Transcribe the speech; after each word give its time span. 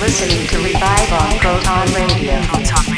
listening 0.00 0.46
to 0.46 0.56
Revive 0.64 1.12
on 1.12 1.38
Proton 1.38 1.86
Radio. 1.92 2.89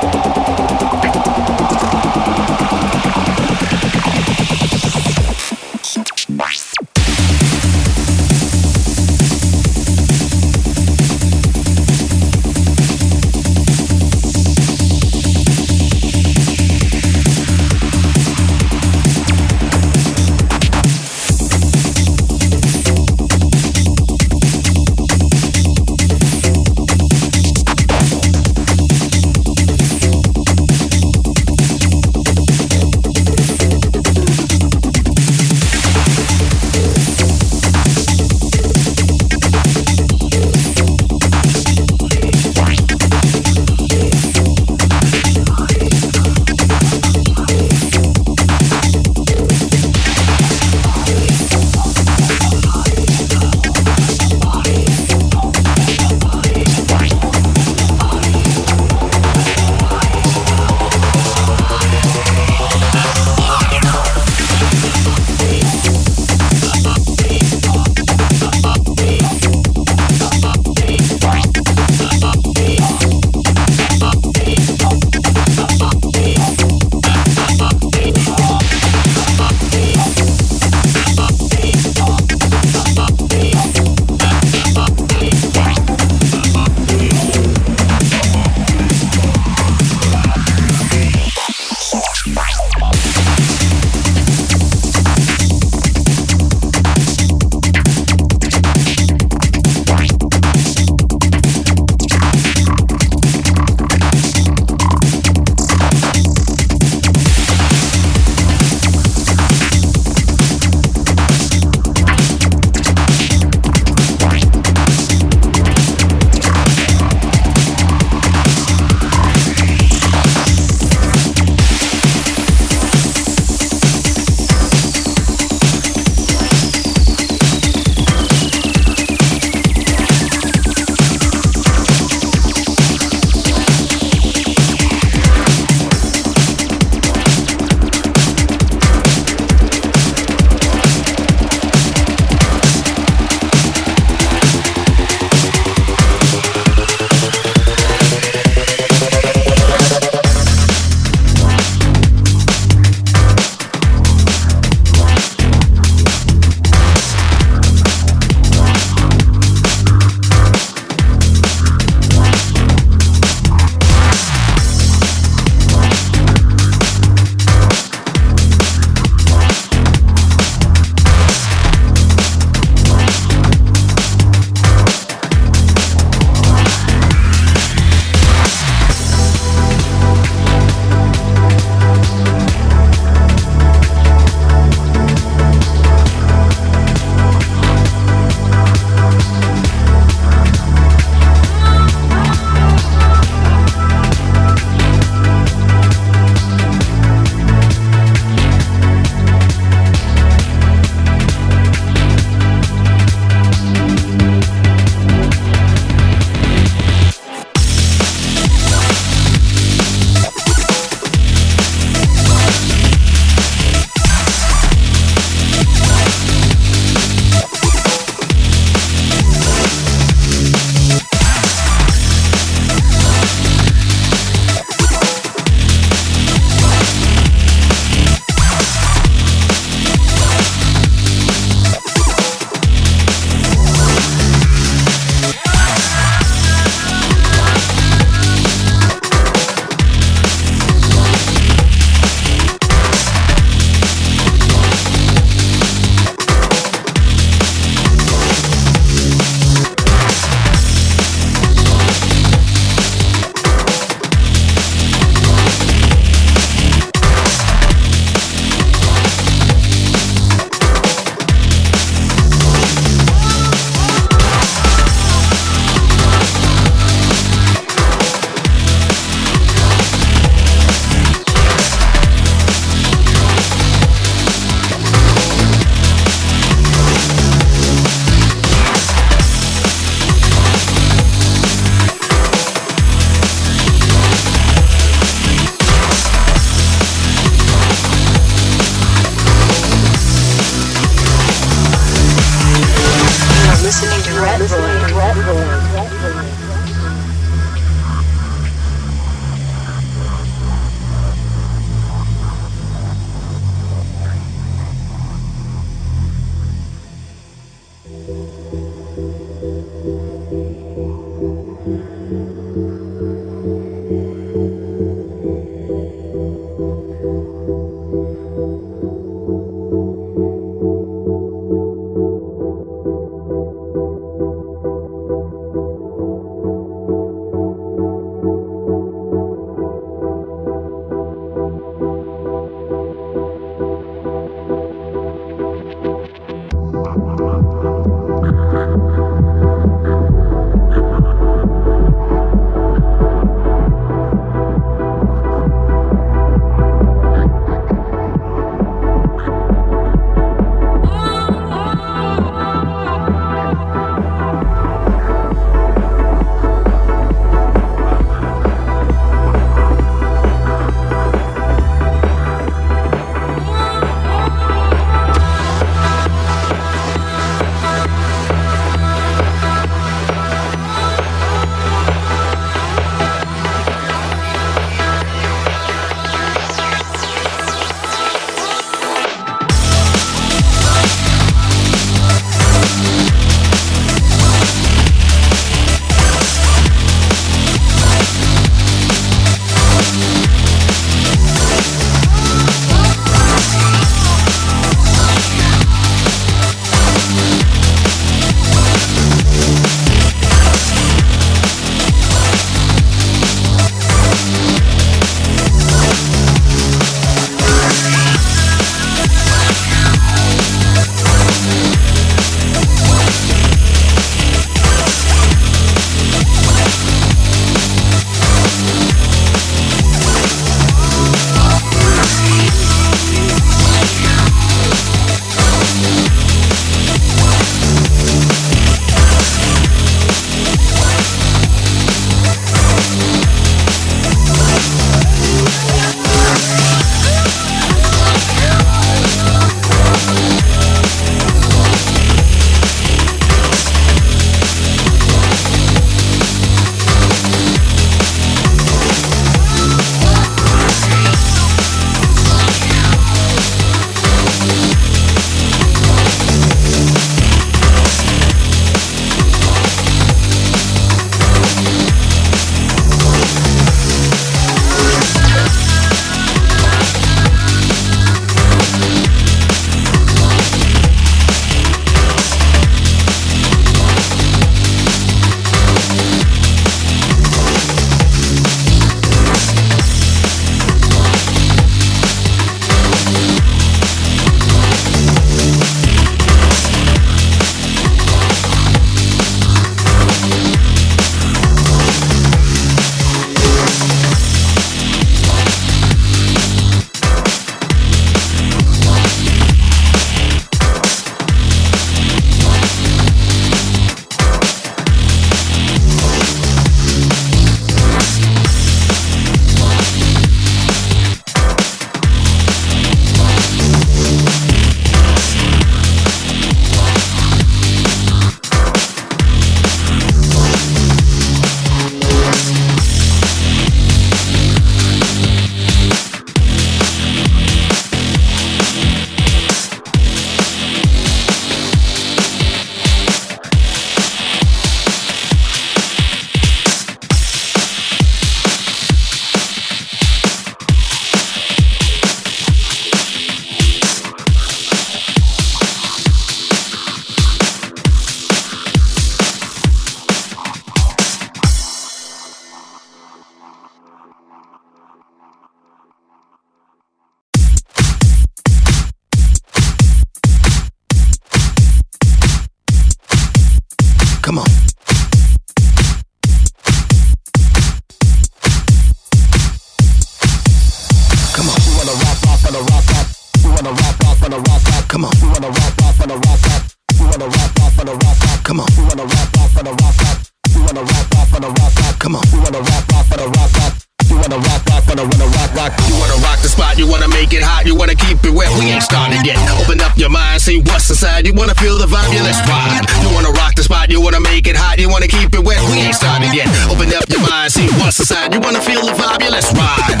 wanna 577.20 577.36
rock 577.36 577.52
off 577.60 577.78
on 577.78 577.86
the 577.86 577.92
rock 577.92 578.20
off. 578.32 578.44
Come 578.44 578.60
on, 578.60 578.68
we 578.76 578.82
wanna 578.88 579.04
rock 579.04 579.30
off 579.36 579.56
on 579.58 579.64
the 579.64 579.72
rock 579.76 580.00
off. 580.08 580.32
We 580.56 580.60
wanna 580.64 580.80
rock 580.80 581.08
off 581.20 581.34
on 581.36 581.42
the 581.44 581.50
rock 581.52 581.76
off. 581.84 581.98
Come 582.00 582.16
on, 582.16 582.24
we 582.32 582.38
wanna 582.40 582.60
rock 582.64 582.86
off 582.96 583.12
on 583.12 583.18
the 583.20 583.28
rock 583.28 583.56
off. 583.60 583.72
You 584.08 584.16
wanna 584.16 584.38
rock, 584.40 584.62
rock, 584.66 584.82
wanna 584.88 585.04
wanna 585.04 585.28
rock, 585.36 585.54
rock. 585.54 585.72
You 585.86 585.94
wanna 586.00 586.18
rock 586.24 586.40
the 586.40 586.48
spot, 586.48 586.78
you 586.78 586.88
wanna 586.88 587.08
make 587.08 587.32
it 587.32 587.44
hot, 587.44 587.66
you 587.66 587.76
wanna 587.76 587.94
keep 587.94 588.24
it 588.24 588.32
wet. 588.32 588.48
We 588.58 588.72
ain't 588.72 588.82
started 588.82 589.20
yet. 589.22 589.36
Open 589.60 589.80
up 589.80 589.96
your 589.96 590.08
mind, 590.08 590.40
see 590.40 590.58
what's 590.64 590.88
inside. 590.88 591.26
You 591.26 591.34
wanna 591.34 591.54
feel 591.54 591.78
the 591.78 591.86
vibe, 591.86 592.10
yeah, 592.10 592.24
let's 592.24 592.40
ride. 592.48 592.88
You 593.04 593.12
wanna 593.14 593.30
rock 593.36 593.54
the 593.54 593.62
spot, 593.62 593.90
you 593.90 594.00
wanna 594.00 594.20
make 594.20 594.48
it 594.48 594.56
hot, 594.56 594.80
you 594.80 594.88
wanna 594.88 595.06
keep 595.06 595.34
it 595.34 595.44
wet. 595.44 595.60
We 595.70 595.78
ain't 595.78 595.94
started 595.94 596.32
yet. 596.34 596.48
Open 596.72 596.88
up 596.96 597.04
your 597.08 597.20
mind, 597.20 597.52
see 597.52 597.68
what's 597.78 598.00
inside. 598.00 598.32
You 598.32 598.40
wanna 598.40 598.60
feel 598.60 598.80
the 598.80 598.96
vibe, 598.96 599.20
yeah, 599.20 599.30
let's 599.30 599.52
ride. 599.52 600.00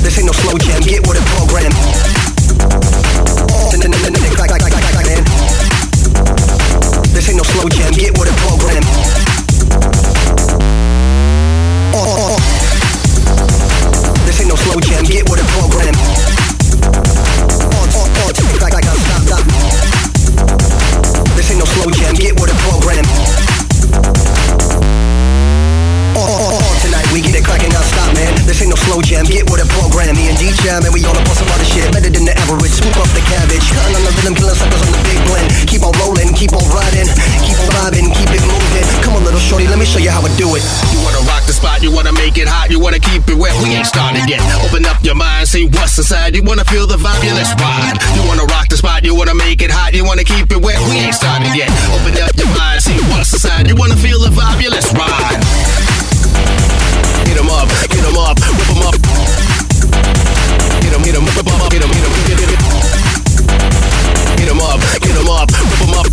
This 0.00 0.16
ain't 0.16 0.26
no 0.26 0.32
slow 0.32 0.56
jam, 0.58 0.80
get 0.80 1.02
with 1.04 1.18
the 1.18 1.24
program. 1.34 1.74
This 7.24 7.30
ain't 7.30 7.38
no 7.38 7.44
slow 7.44 7.68
jam, 7.70 7.90
get 7.94 8.18
with 8.18 8.28
the 8.28 8.36
program. 8.44 8.82
This 14.26 14.40
ain't 14.40 14.50
no 14.50 14.56
slow 14.56 14.78
jam, 14.80 15.04
get 15.04 15.24
with 15.30 15.40
the 15.40 15.46
program. 15.56 15.94
This 21.34 21.50
ain't 21.50 21.60
no 21.60 21.64
slow 21.64 21.90
jam, 21.92 22.14
get 22.14 22.38
with 22.38 22.50
the 22.50 22.56
program. 22.60 23.04
Tonight 26.14 26.63
we 27.14 27.22
get 27.22 27.38
it 27.38 27.46
cracking, 27.46 27.70
not 27.70 27.86
stop, 27.86 28.10
man. 28.18 28.34
This 28.42 28.58
ain't 28.58 28.74
no 28.74 28.78
slow 28.90 28.98
jam, 28.98 29.22
get 29.22 29.46
with 29.46 29.62
the 29.62 29.68
program. 29.70 30.18
Me 30.18 30.26
and 30.26 30.34
D 30.34 30.50
Jam, 30.66 30.82
and 30.82 30.90
we 30.90 30.98
all 31.06 31.14
up 31.14 31.22
on 31.30 31.38
some 31.38 31.46
other 31.54 31.62
shit. 31.62 31.86
Better 31.94 32.10
than 32.10 32.26
the 32.26 32.34
average, 32.34 32.74
swoop 32.74 32.98
up 32.98 33.06
the 33.14 33.22
cabbage. 33.30 33.62
Cutting 33.70 33.94
on 33.94 34.02
the 34.02 34.12
rhythm, 34.18 34.34
killing 34.34 34.58
suckers 34.58 34.82
on 34.82 34.90
the 34.90 35.02
big 35.06 35.22
blend. 35.30 35.46
Keep 35.70 35.86
on 35.86 35.94
rolling, 36.02 36.34
keep 36.34 36.50
on 36.50 36.66
riding, 36.74 37.06
keep 37.46 37.54
on 37.54 37.70
vibing, 37.70 38.10
keep 38.10 38.34
it 38.34 38.42
moving. 38.42 38.86
Come 39.06 39.14
on, 39.14 39.22
little 39.22 39.38
shorty, 39.38 39.70
let 39.70 39.78
me 39.78 39.86
show 39.86 40.02
you 40.02 40.10
how 40.10 40.26
I 40.26 40.30
do 40.34 40.58
it. 40.58 40.62
You 40.90 40.98
wanna 41.06 41.22
rock 41.30 41.46
the 41.46 41.54
spot, 41.54 41.86
you 41.86 41.94
wanna 41.94 42.10
make 42.10 42.34
it 42.34 42.50
hot, 42.50 42.74
you 42.74 42.82
wanna 42.82 42.98
keep 42.98 43.22
it 43.30 43.38
wet. 43.38 43.54
We 43.62 43.78
ain't 43.78 43.86
started 43.86 44.26
yet. 44.26 44.42
Open 44.66 44.82
up 44.82 44.98
your 45.06 45.14
mind, 45.14 45.46
see 45.46 45.70
what's 45.70 45.94
inside. 45.94 46.34
You 46.34 46.42
wanna 46.42 46.66
feel 46.66 46.90
the 46.90 46.98
vibe, 46.98 47.22
yeah, 47.22 47.38
let's 47.38 47.54
ride. 47.62 47.94
You 48.18 48.26
wanna 48.26 48.50
rock 48.50 48.66
the 48.66 48.76
spot, 48.76 49.06
you 49.06 49.14
wanna 49.14 49.38
make 49.38 49.62
it 49.62 49.70
hot, 49.70 49.94
you 49.94 50.02
wanna 50.02 50.26
keep 50.26 50.50
it 50.50 50.58
wet. 50.58 50.82
We 50.90 51.06
ain't 51.06 51.14
started 51.14 51.54
yet. 51.54 51.70
Open 51.94 52.18
up 52.18 52.34
your 52.34 52.50
mind, 52.58 52.82
see 52.82 52.98
what's 53.14 53.30
inside. 53.30 53.70
You 53.70 53.78
wanna 53.78 53.94
feel 54.02 54.18
the 54.18 54.34
vibe, 54.34 54.58
yeah, 54.58 54.74
let's 54.74 54.90
ride. 54.90 55.93
Hit 57.34 57.42
'em 57.42 57.50
up, 57.50 57.66
hit 57.66 57.98
'em 57.98 58.14
up, 58.14 58.38
whip 58.38 58.70
'em 58.70 58.82
up. 58.86 58.94
Hit 60.78 60.94
'em, 60.94 61.02
hit 61.02 61.16
'em, 61.18 61.24
whip 61.26 61.34
'em 61.34 61.60
up, 61.66 61.72
hit 61.74 61.82
'em, 61.82 61.90
hit 61.90 62.04
'em, 62.06 62.14
hit 62.14 62.30
'em, 62.30 62.46
hit 64.38 64.46
'em 64.46 64.60
up, 64.62 64.78
hit 65.02 65.18
'em 65.18 65.26
up, 65.26 65.50
whip 65.50 65.82
'em 65.82 65.94
up. 65.98 66.06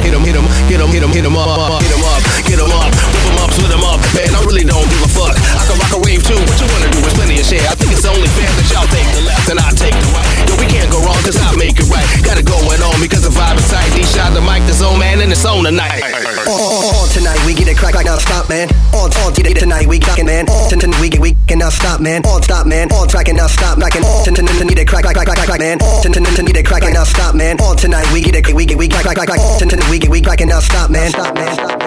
Hit 0.00 0.14
'em, 0.16 0.24
hit 0.24 0.32
'em, 0.32 0.48
hit 0.64 0.80
'em, 0.80 0.88
hit 0.88 1.02
'em, 1.04 1.12
hit 1.12 1.24
'em 1.28 1.36
up, 1.36 1.76
hit 1.76 1.92
'em 1.92 2.04
up, 2.08 2.24
get 2.48 2.56
'em 2.56 2.72
up, 2.72 2.88
whip 2.88 3.26
'em 3.28 3.36
up, 3.44 3.52
split 3.52 3.72
'em 3.76 3.84
up. 3.84 4.00
Man, 4.16 4.32
I 4.32 4.40
really 4.48 4.64
don't 4.64 4.88
give 4.88 5.04
a 5.04 5.08
fuck. 5.12 5.36
I 5.36 5.60
can 5.68 5.76
rock 5.76 5.92
a 5.92 6.00
wave 6.00 6.24
too. 6.24 6.40
What 6.40 6.56
you 6.56 6.66
wanna 6.72 6.88
do 6.88 7.04
is 7.04 7.12
plenty 7.12 7.36
of 7.38 7.44
shit. 7.44 7.60
I 7.68 7.76
think 7.76 7.92
it's 7.92 8.08
only 8.08 8.28
fair 8.32 8.48
that 8.48 8.64
y'all 8.72 8.88
take 8.88 9.12
the 9.12 9.20
left 9.28 9.50
and 9.52 9.60
I 9.60 9.68
take 9.76 9.92
the 9.92 10.08
right. 10.16 10.48
Yo, 10.48 10.56
we 10.56 10.64
can't 10.72 10.88
go 10.88 11.04
wrong 11.04 11.20
'cause 11.20 11.36
I 11.36 11.52
make 11.60 11.76
it 11.78 11.88
right. 11.92 12.08
Got 12.24 12.38
it 12.40 12.48
going 12.48 12.80
on 12.80 12.96
because 12.98 13.20
the 13.20 13.34
vibe 13.36 13.60
is 13.60 13.68
tight. 13.68 13.92
D 13.92 14.08
shot 14.08 14.32
the 14.32 14.40
mic, 14.40 14.64
the 14.64 14.72
zone 14.72 14.98
man, 14.98 15.20
and 15.20 15.30
it's 15.30 15.44
on 15.44 15.64
tonight. 15.64 16.23
On 16.46 17.08
tonight, 17.08 17.40
we 17.46 17.54
get 17.54 17.68
it 17.68 17.76
crack 17.78 17.94
like 17.94 18.04
now 18.04 18.18
stop, 18.18 18.48
man. 18.48 18.68
On 18.92 19.10
on 19.24 19.32
today 19.32 19.54
tonight, 19.54 19.86
we 19.86 19.98
cracking, 19.98 20.26
man. 20.26 20.48
On 20.48 20.68
ten 20.68 20.90
we 21.00 21.08
get 21.08 21.20
we 21.20 21.34
can 21.48 21.58
now 21.58 21.70
stop, 21.70 22.00
man. 22.00 22.20
On 22.26 22.42
stop, 22.42 22.66
man. 22.66 22.92
On 22.92 23.08
track 23.08 23.28
and 23.28 23.38
now 23.38 23.46
stop. 23.46 23.78
Ten 23.78 24.34
ten 24.34 24.46
ten 24.46 24.66
need 24.66 24.78
it 24.78 24.86
crack 24.86 25.04
crack 25.04 25.16
crack 25.16 25.26
crack 25.26 25.58
man. 25.58 25.78
Ten 26.02 26.12
ten 26.12 26.22
need 26.44 26.56
it 26.56 26.66
crack 26.66 26.82
like 26.82 26.92
now 26.92 27.04
stop, 27.04 27.34
man. 27.34 27.58
On 27.60 27.76
tonight, 27.76 28.10
we 28.12 28.20
get 28.20 28.34
it 28.36 28.54
we 28.54 28.66
get 28.66 28.76
we 28.76 28.88
crack 28.88 29.04
crack 29.04 29.16
crack 29.16 29.28
crack. 29.28 29.58
Ten 29.58 29.68
we 29.90 29.98
get 29.98 30.10
we 30.10 30.20
cracking 30.20 30.48
now 30.48 30.60
stop, 30.60 30.90
man. 30.90 31.10
Stop, 31.10 31.34
man. 31.34 31.54
Stop, 31.54 31.83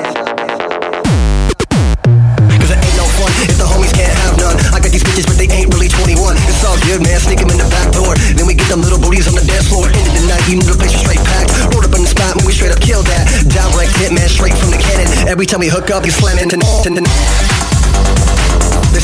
Every 15.38 15.46
time 15.46 15.62
we 15.62 15.70
hook 15.70 15.94
up, 15.94 16.02
you 16.02 16.10
slam 16.10 16.42
into 16.42 16.58
This 16.58 16.66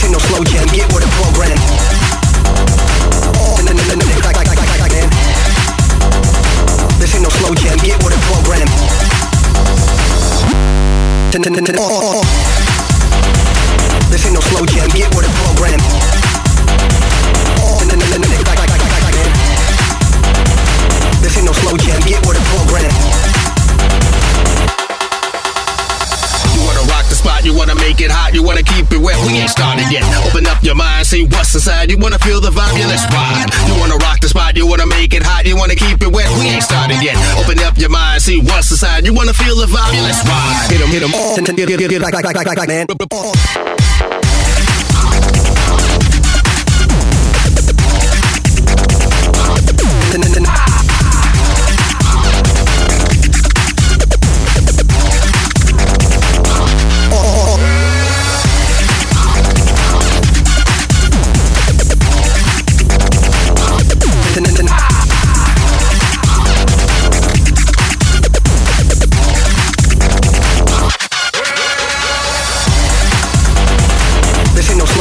ain't 0.02 0.18
no 0.18 0.20
slow 0.26 0.42
jam, 0.42 0.66
get 0.74 0.90
with 0.90 1.06
the 1.06 1.12
program. 1.22 1.54
This 6.98 7.14
ain't 7.14 7.22
no 7.22 7.30
slow 7.30 7.54
jam, 7.54 7.78
get 7.86 8.02
with 8.02 8.18
the 8.18 8.22
program. 8.34 8.66
Oh, 11.78 12.18
oh. 12.18 12.26
This 14.10 14.26
ain't 14.26 14.34
no 14.34 14.42
slow 14.42 14.66
jam, 14.66 14.90
get 14.90 15.14
with 15.14 15.30
the 15.30 15.34
program. 15.38 15.78
This 21.22 21.38
ain't 21.38 21.46
no 21.46 21.54
slow 21.54 21.78
jam, 21.78 22.02
get 22.10 22.26
with 22.26 22.42
the 22.42 22.46
program. 22.50 22.90
Spot, 27.24 27.46
you 27.46 27.56
wanna 27.56 27.76
make 27.76 28.04
it 28.04 28.12
hot, 28.12 28.36
you 28.36 28.44
wanna 28.44 28.64
keep 28.64 28.92
it 28.92 29.00
wet. 29.00 29.16
We 29.24 29.40
ain't 29.40 29.50
started 29.50 29.88
yet. 29.88 30.04
Open 30.28 30.46
up 30.46 30.60
your 30.62 30.76
mind, 30.76 31.08
see 31.08 31.24
what's 31.24 31.56
inside. 31.56 31.90
You 31.90 31.98
wanna 31.98 32.20
feel 32.20 32.42
the 32.42 32.52
vibe, 32.52 32.76
yeah, 32.76 32.88
let's 32.92 33.08
ride. 33.16 33.48
You 33.68 33.80
wanna 33.80 33.96
rock 34.04 34.20
the 34.20 34.28
spot, 34.28 34.58
you 34.58 34.68
wanna 34.68 34.86
make 34.86 35.14
it 35.14 35.24
hot, 35.24 35.46
you 35.46 35.56
wanna 35.56 35.76
keep 35.76 36.04
it 36.04 36.12
wet. 36.12 36.28
We 36.38 36.52
ain't 36.52 36.64
started 36.64 37.00
yet. 37.02 37.16
Open 37.40 37.60
up 37.64 37.78
your 37.78 37.90
mind, 37.90 38.22
see 38.22 38.40
what's 38.40 38.70
inside. 38.72 39.06
You 39.06 39.14
wanna 39.14 39.34
feel 39.34 39.56
the 39.56 39.68
vibe, 39.68 39.94
yeah, 39.96 40.04
let's 40.04 40.20
ride. 40.28 40.68
Hit 40.70 40.82
'em, 40.82 40.90
hit 40.90 41.04
'em. 41.04 41.12
man. 42.68 42.86
This 42.88 43.00
ain't 43.00 43.63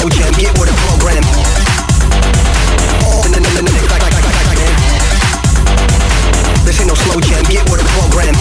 no 0.02 0.08
jam, 0.08 0.32
get 0.32 0.58
with 0.58 0.68
the 0.68 0.74
program. 0.82 1.22
This 6.64 6.80
ain't 6.80 6.88
no 6.88 6.94
slow 6.94 7.20
jam, 7.20 7.44
get 7.44 7.62
program. 7.94 8.34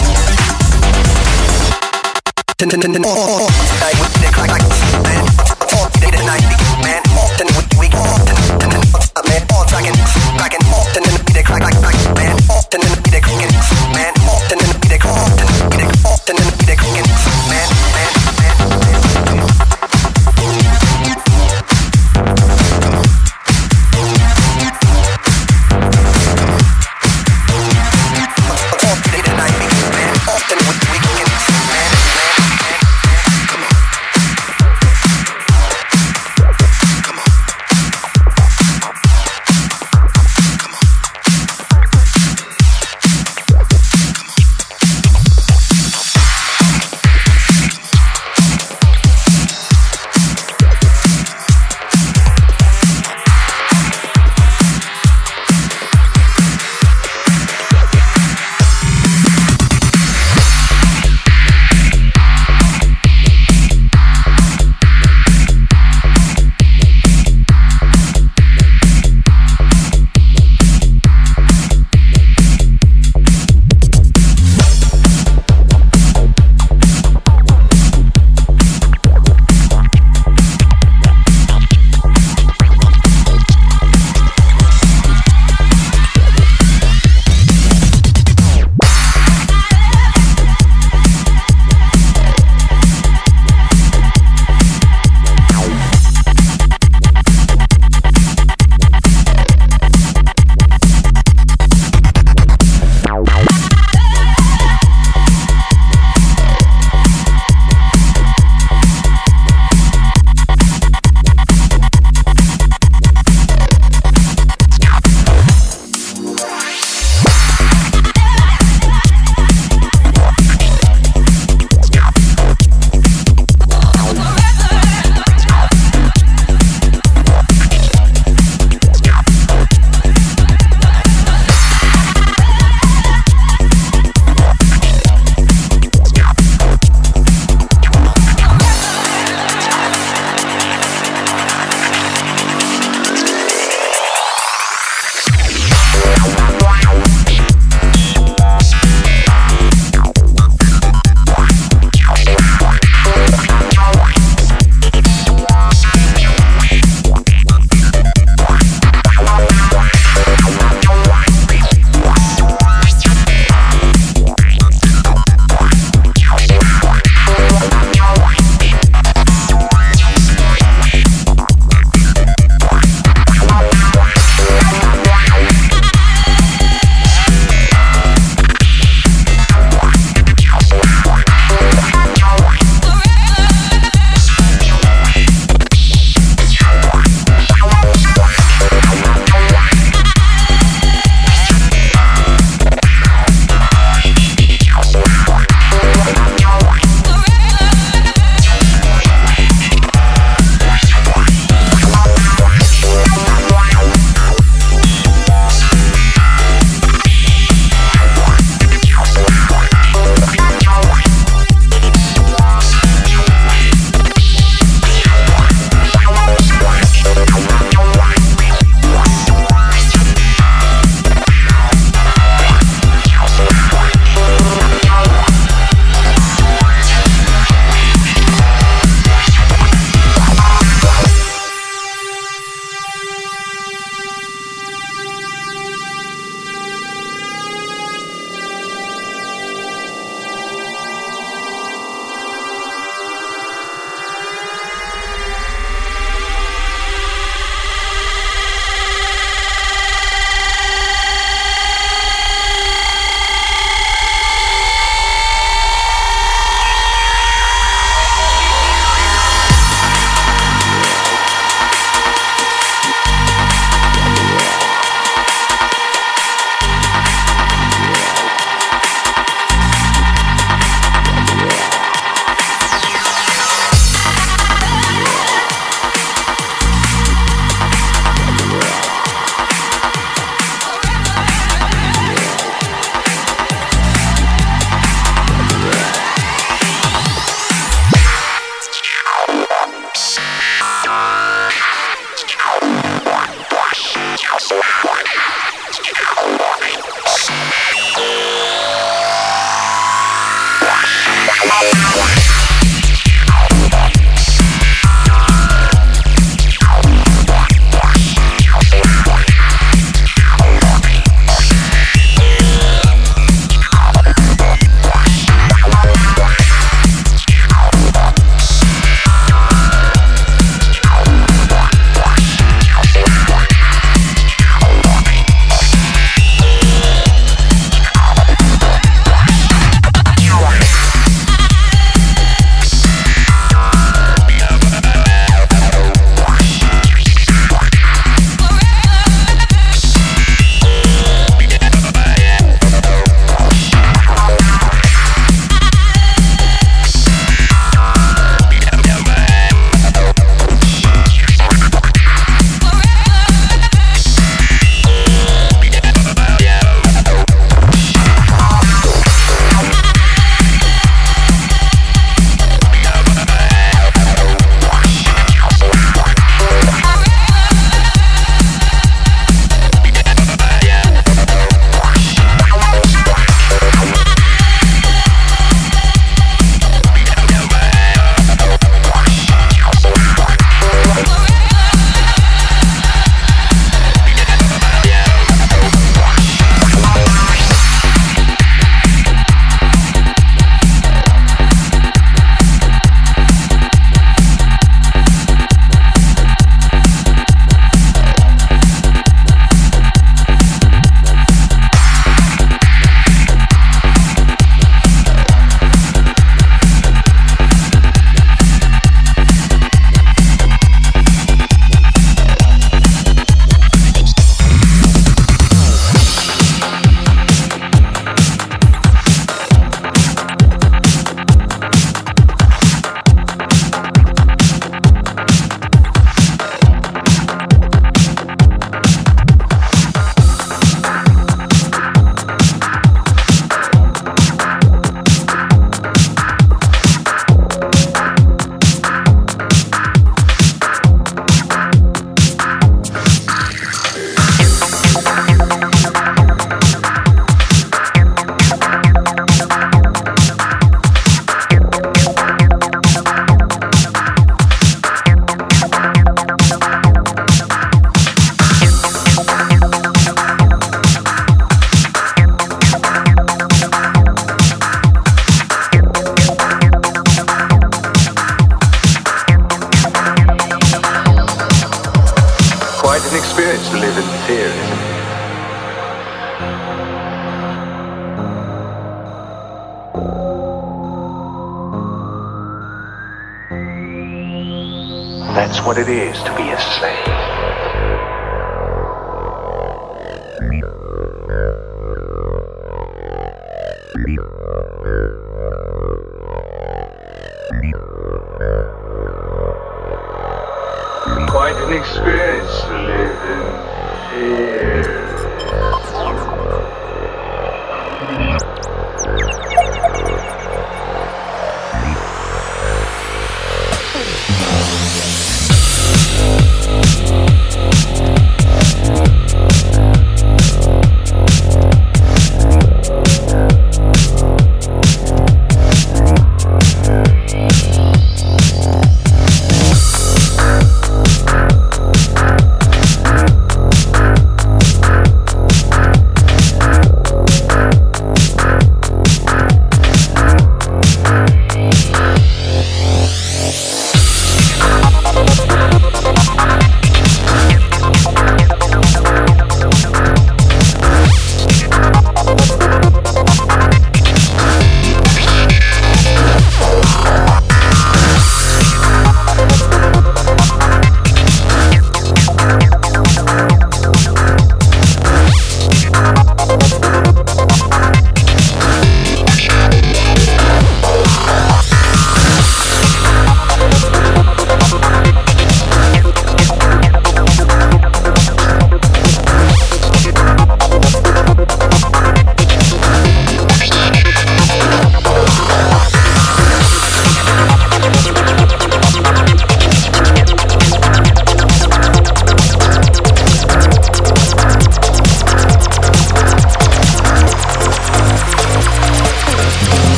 What 485.72 485.78
it 485.80 485.88
is 485.88 486.01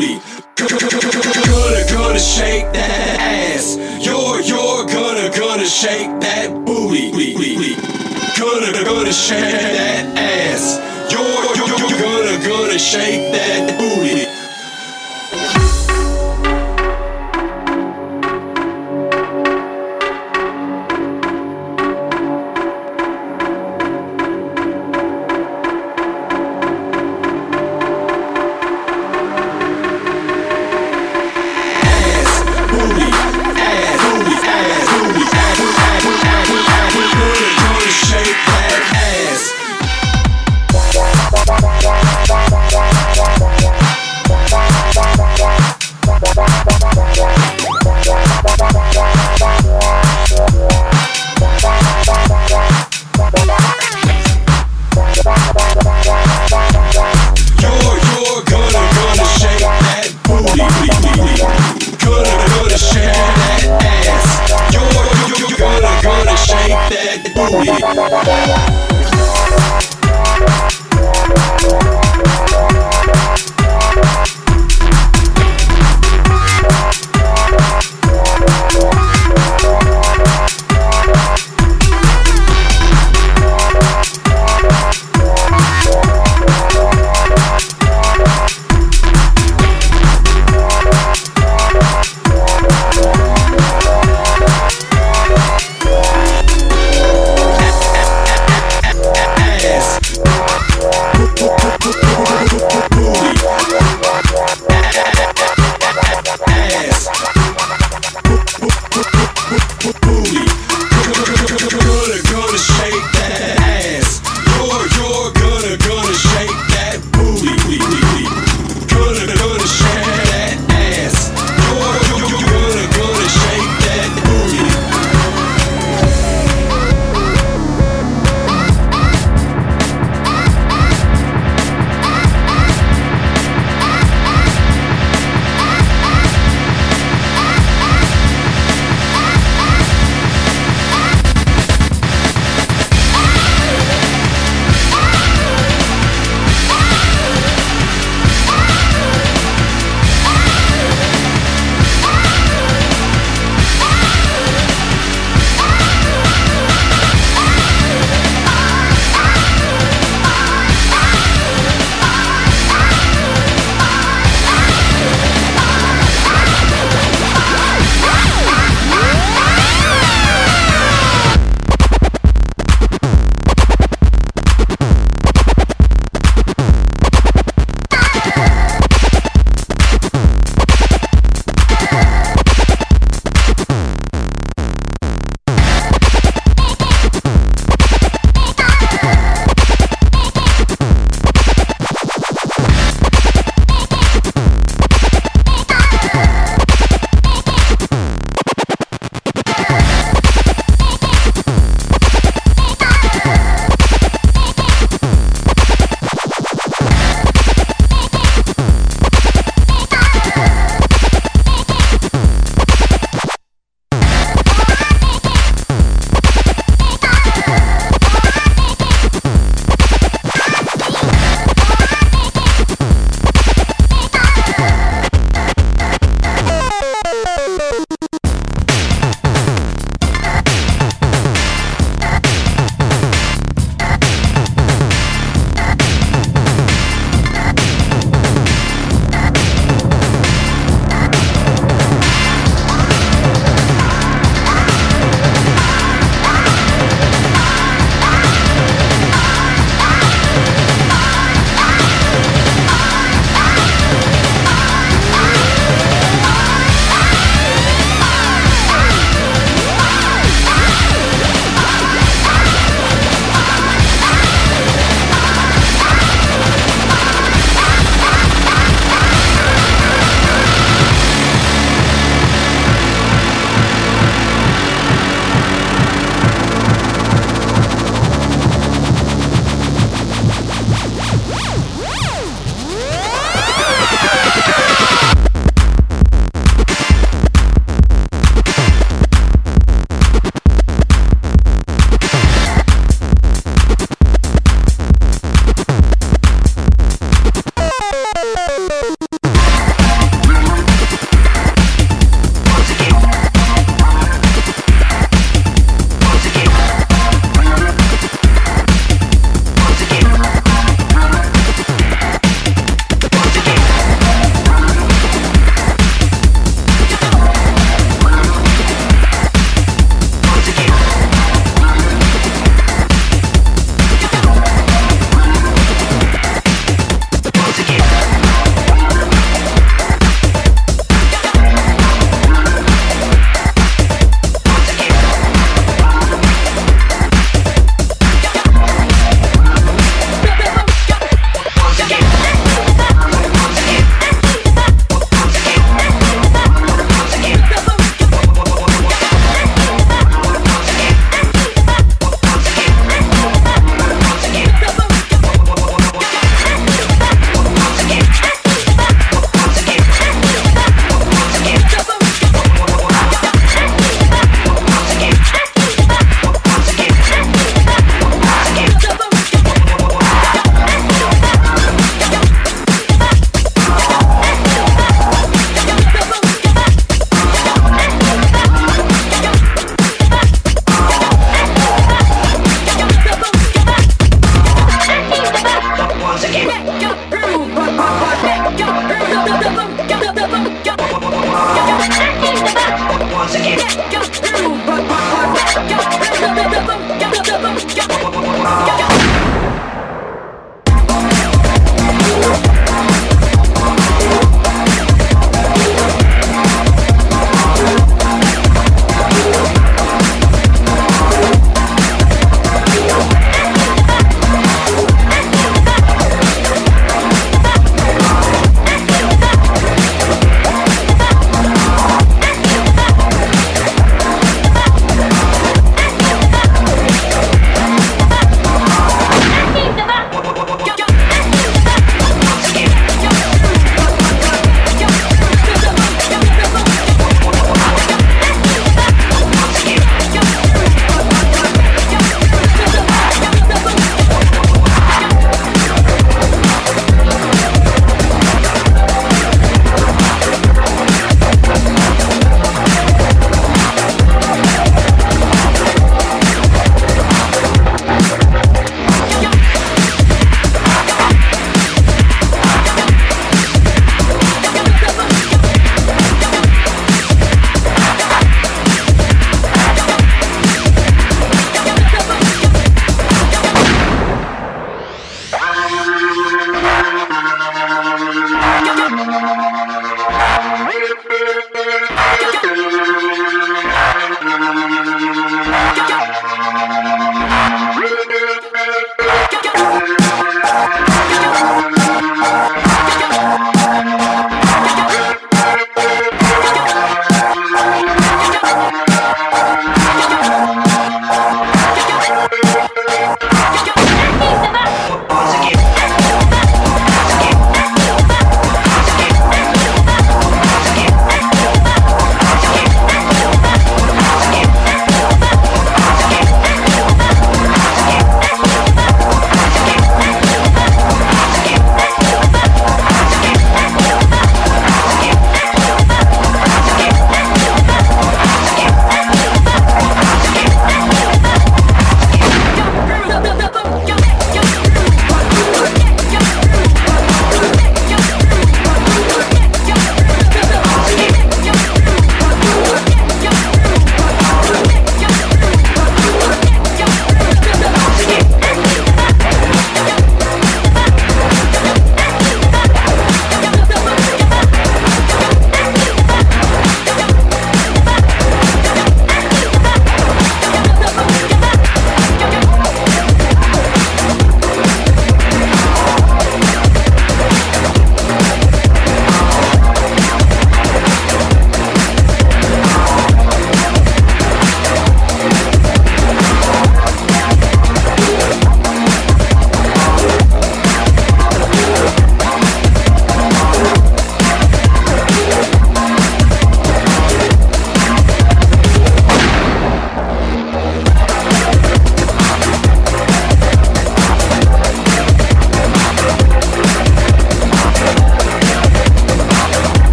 booty. 0.00 0.20
Gonna, 0.56 1.84
gonna 1.90 2.18
shake 2.18 2.72
that 2.72 3.20
ass. 3.20 3.76
You're, 4.04 4.40
you're 4.40 4.86
gonna, 4.86 5.30
gonna 5.36 5.66
shake 5.66 6.20
that 6.20 6.64
booty. 6.64 7.10
Gonna, 8.38 8.84
gonna 8.84 9.12
shake 9.12 9.40
that 9.40 10.16
ass. 10.16 10.78
You're, 11.12 11.22
you're, 11.56 11.78
you're 11.78 11.98
gonna, 12.00 12.48
gonna 12.48 12.78
shake 12.78 13.32
that 13.32 13.78
booty. 13.78 14.09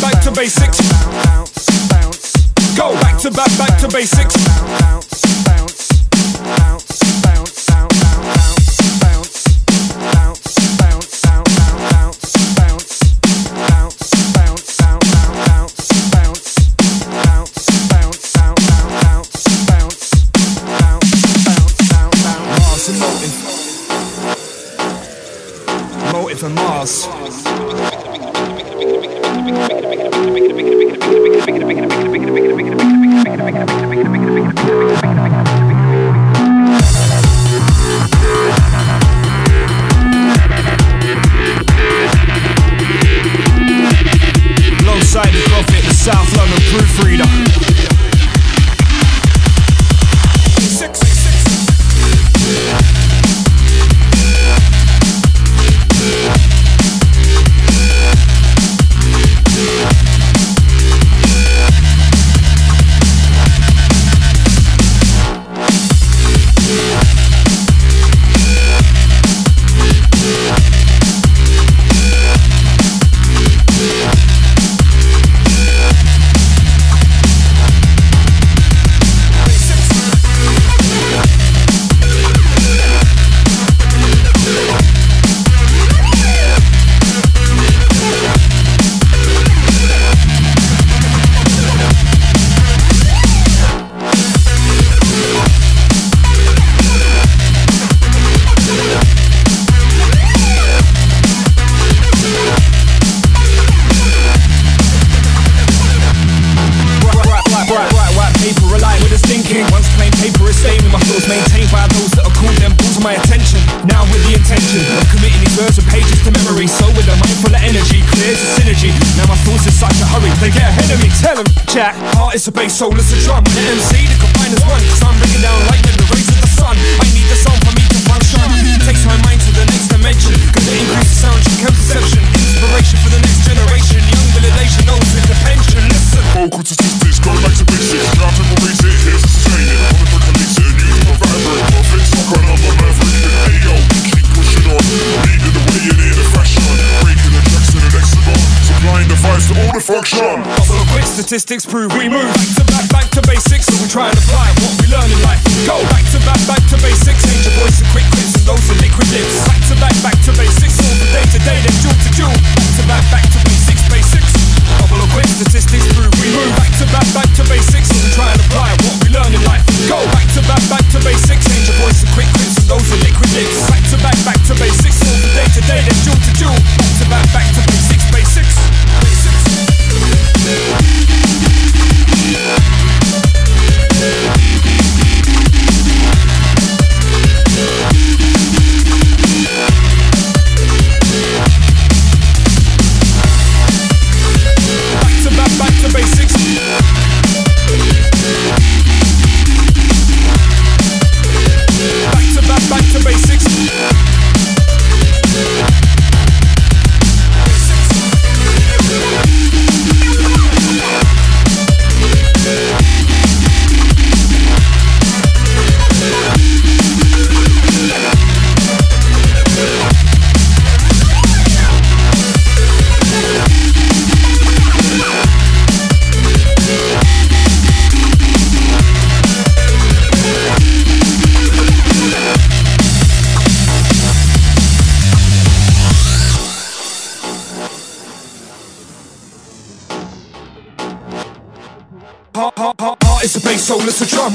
Back 0.00 0.22
to 0.22 0.30
back, 0.30 0.30
back 0.30 0.30
to 0.30 0.30
basics. 0.32 0.78
Go 2.76 2.92
back 3.00 3.18
to 3.20 3.30
back, 3.30 3.58
back 3.58 3.78
to 3.80 3.88
basics. 3.88 5.69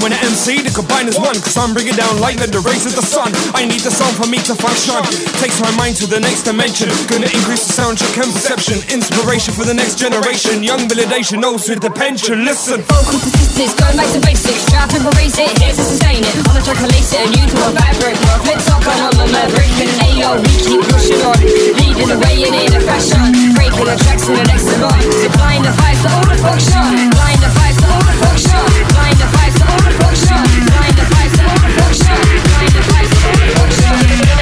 When 0.06 0.14
I 0.14 0.22
MC, 0.22 0.62
the 0.62 0.70
combine 0.70 1.10
is 1.10 1.18
one. 1.18 1.34
Cause 1.42 1.58
I'm 1.58 1.74
bringing 1.74 1.98
down 1.98 2.22
light 2.22 2.38
like 2.38 2.54
the 2.54 2.62
rays 2.62 2.86
of 2.86 2.94
the 2.94 3.02
sun. 3.02 3.34
I 3.58 3.66
need 3.66 3.82
the 3.82 3.90
sound 3.90 4.14
for 4.14 4.30
me 4.30 4.38
to 4.46 4.54
function. 4.54 5.02
Takes 5.42 5.58
my 5.58 5.74
mind 5.74 5.98
to 5.98 6.06
the 6.06 6.22
next 6.22 6.46
dimension. 6.46 6.94
Gonna 7.10 7.26
increase 7.26 7.66
the 7.66 7.74
sound 7.74 7.98
check 7.98 8.14
and 8.22 8.30
perception. 8.30 8.78
Inspiration 8.86 9.50
for 9.50 9.66
the 9.66 9.74
next 9.74 9.98
generation. 9.98 10.62
Young 10.62 10.86
validation 10.86 11.42
knows 11.42 11.66
with 11.66 11.82
the 11.82 11.90
pension. 11.90 12.46
Listen. 12.46 12.86
Vocal 12.86 13.18
statistics, 13.18 13.74
going 13.74 13.98
back 13.98 14.06
to 14.14 14.22
basics. 14.22 14.62
Trap 14.70 14.94
and 14.94 15.10
erase 15.10 15.42
it, 15.42 15.50
here's 15.58 15.74
to 15.74 15.82
sustain 15.82 16.22
it. 16.22 16.34
On 16.46 16.54
the 16.54 16.62
track, 16.62 16.78
release 16.86 17.10
it, 17.10 17.26
and 17.26 17.34
you 17.34 17.42
do 17.50 17.58
a 17.66 17.74
vibrate. 17.74 18.14
Flip 18.46 18.62
top, 18.62 18.86
I'm 18.86 19.10
a 19.10 19.26
maverick. 19.26 19.74
And 19.82 19.90
ayo, 20.06 20.38
we 20.38 20.54
keep 20.62 20.86
pushing 20.86 21.18
on. 21.26 21.34
Leading 21.82 22.14
the 22.14 22.18
way 22.22 22.46
in 22.46 22.54
in 22.54 22.78
a 22.78 22.82
fashion. 22.86 23.26
Breaking 23.58 23.90
the 23.90 23.98
tracks 24.06 24.22
to 24.30 24.38
the 24.38 24.46
next 24.46 24.70
level. 24.70 24.86
Supplying 25.18 25.66
the 25.66 25.74
vibes 25.74 26.00
to 26.06 26.08
all 26.14 26.26
the 26.30 26.38
function. 26.38 27.10
Blind 27.10 27.42
the 27.42 27.50
vibes 27.50 27.65
to 27.86 27.92
all 27.92 28.00
the 28.00 28.12
function. 28.26 28.60
Blind 28.90 29.16
the 29.18 29.28
vibes 29.34 29.56
to 29.58 29.64
all 29.70 29.82
the 29.82 29.92
function. 30.02 30.42
Blind 30.66 30.96
the 30.96 31.06
vibes 31.12 31.34
to 31.36 31.42
all 31.46 31.60
the 31.62 31.70
function. 31.78 32.16
Blind 32.50 32.72
the 32.74 32.82
vibes 32.88 33.10
to 33.10 33.18
all 33.26 33.36
the 33.36 33.48
function. 33.56 33.92
Blind 33.92 34.20
the 34.20 34.26
vibes 34.26 34.35